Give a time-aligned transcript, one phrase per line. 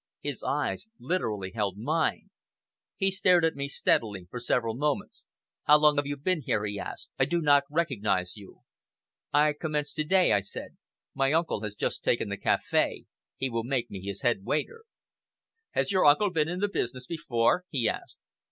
[0.21, 2.31] His eyes literally held mine.
[2.95, 5.27] He stared at me steadily for several moments.
[5.65, 7.11] "How long have you been there?" he asked.
[7.19, 8.61] "I do not recognize you."
[9.31, 10.75] "I commence to day," I said.
[11.13, 13.05] "My uncle has just taken the café.
[13.37, 14.85] He will make me his head waiter."
[15.73, 18.17] "Has your uncle been in the business before?" he asked.